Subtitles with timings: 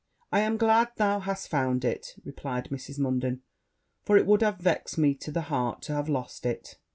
[0.31, 2.97] 'I am glad thou hast found it,' replied Mrs.
[2.97, 3.43] Munden;
[4.03, 6.79] 'for it would have vexed me to the heart to have lost it.'